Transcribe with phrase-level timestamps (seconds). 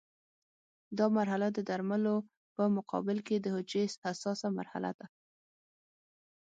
[0.97, 2.15] دا مرحله د درملو
[2.55, 5.05] په مقابل کې د حجرې حساسه مرحله ده.